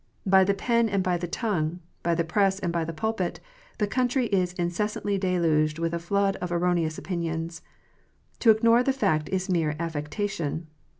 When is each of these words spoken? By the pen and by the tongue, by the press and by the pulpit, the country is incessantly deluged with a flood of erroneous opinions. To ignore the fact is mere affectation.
By 0.25 0.43
the 0.43 0.55
pen 0.55 0.89
and 0.89 1.03
by 1.03 1.17
the 1.17 1.27
tongue, 1.27 1.79
by 2.01 2.15
the 2.15 2.23
press 2.23 2.57
and 2.57 2.73
by 2.73 2.83
the 2.83 2.91
pulpit, 2.91 3.39
the 3.77 3.85
country 3.85 4.25
is 4.25 4.53
incessantly 4.53 5.19
deluged 5.19 5.77
with 5.77 5.93
a 5.93 5.99
flood 5.99 6.37
of 6.37 6.51
erroneous 6.51 6.97
opinions. 6.97 7.61
To 8.39 8.49
ignore 8.49 8.81
the 8.81 8.93
fact 8.93 9.29
is 9.29 9.47
mere 9.47 9.75
affectation. 9.77 10.65